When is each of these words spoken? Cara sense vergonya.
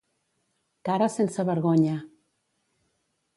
Cara 0.89 1.07
sense 1.17 1.45
vergonya. 1.51 1.99